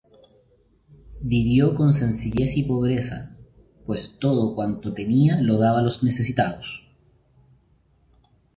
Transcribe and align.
Vivió 1.21 1.75
con 1.75 1.93
sencillez 1.93 2.57
y 2.57 2.63
pobreza, 2.63 3.37
pues 3.85 4.17
todo 4.17 4.55
cuanto 4.55 4.95
tenía 4.95 5.39
lo 5.39 5.59
daba 5.59 5.81
a 5.81 5.83
los 5.83 6.01
necesitados. 6.01 6.89